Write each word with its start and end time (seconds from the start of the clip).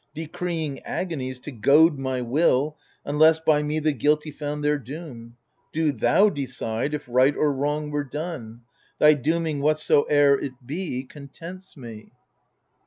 Decreeing 0.15 0.79
agonies, 0.79 1.39
to 1.41 1.51
goad 1.51 1.99
my 1.99 2.21
will. 2.21 2.75
Unless 3.05 3.41
by 3.41 3.61
me 3.61 3.77
the 3.79 3.91
guilty 3.93 4.31
found 4.31 4.63
their 4.63 4.79
doom. 4.79 5.37
Do 5.71 5.91
thou 5.91 6.27
decide 6.29 6.95
if 6.95 7.05
right 7.07 7.35
or 7.35 7.53
wrong 7.53 7.91
were 7.91 8.03
done— 8.03 8.61
Thy 8.99 9.13
dooming, 9.13 9.59
whatsoe'er 9.59 10.39
it 10.41 10.53
be, 10.65 11.03
contents 11.03 11.77
me. 11.77 12.13